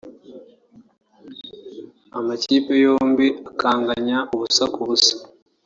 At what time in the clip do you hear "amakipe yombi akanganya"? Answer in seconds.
2.17-4.17